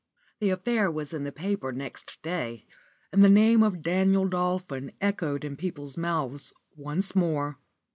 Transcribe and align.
The 0.39 0.49
affair 0.49 0.89
was 0.89 1.13
in 1.13 1.25
the 1.25 1.31
papers 1.31 1.75
next 1.75 2.17
day, 2.23 2.65
and 3.11 3.23
the 3.23 3.29
name 3.29 3.61
of 3.61 3.83
Daniel 3.83 4.27
Dolphin 4.27 4.93
echoed 4.99 5.45
in 5.45 5.55
people's 5.55 5.95
mouths 5.95 6.53
once 6.75 7.15
more. 7.15 7.59